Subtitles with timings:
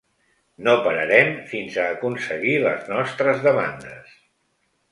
[0.67, 4.19] No pararem fins a aconseguir les nostres demandes.